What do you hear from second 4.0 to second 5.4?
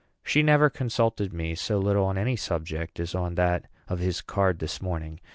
card this morning.